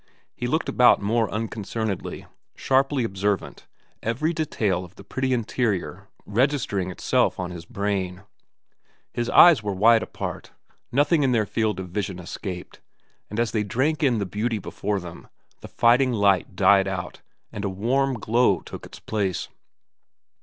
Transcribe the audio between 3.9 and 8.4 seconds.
every detail of the pretty interior registering itself on his brain.